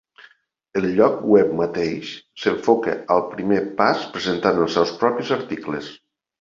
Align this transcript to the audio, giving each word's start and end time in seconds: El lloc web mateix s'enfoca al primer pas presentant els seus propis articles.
El 0.79 0.87
lloc 0.99 1.19
web 1.31 1.51
mateix 1.59 2.15
s'enfoca 2.45 2.97
al 3.19 3.23
primer 3.37 3.61
pas 3.85 4.03
presentant 4.19 4.65
els 4.65 4.77
seus 4.81 4.99
propis 5.07 5.35
articles. 5.41 5.97